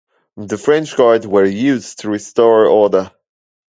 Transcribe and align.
The 0.37 0.57
French 0.57 0.97
Guard 0.97 1.25
were 1.25 1.45
used 1.45 1.99
to 1.99 2.09
restore 2.09 2.65
order. 2.65 3.11